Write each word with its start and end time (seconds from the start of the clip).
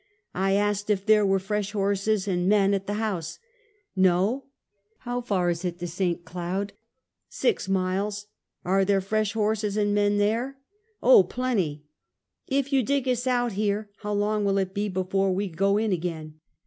I 0.33 0.53
asked 0.53 0.89
if 0.89 1.05
there 1.05 1.23
were 1.23 1.37
fresh 1.37 1.73
horses 1.73 2.27
and 2.27 2.49
men 2.49 2.73
at 2.73 2.87
the 2.87 2.95
house." 2.95 3.37
I^^0."" 3.95 4.41
How 5.05 5.21
far 5.21 5.51
is 5.51 5.63
it 5.63 5.77
to 5.77 5.85
St. 5.87 6.25
Cloud?"" 6.25 6.73
Six 7.29 7.69
miles."" 7.69 8.25
Are 8.65 8.83
there 8.83 8.99
fresh 8.99 9.33
horses 9.33 9.77
and 9.77 9.93
men 9.93 10.17
there?"" 10.17 10.57
Oh, 11.03 11.21
plenty."" 11.21 11.83
If 12.47 12.73
you 12.73 12.81
dig 12.81 13.07
us 13.07 13.27
out 13.27 13.51
here, 13.51 13.91
how 13.99 14.13
long 14.13 14.43
will 14.43 14.57
it 14.57 14.73
be 14.73 14.89
before 14.89 15.31
we 15.35 15.47
go 15.47 15.77
in 15.77 15.91
again?" 15.91 16.39